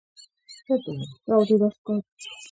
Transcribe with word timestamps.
რომ 0.21 0.23
შევკრიბოთ, 0.53 1.11
რამდენი 1.33 1.67
იქნება? 1.75 2.31